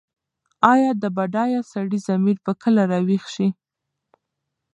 [0.73, 3.47] ایا د بډایه سړي ضمیر به کله راویښ شي؟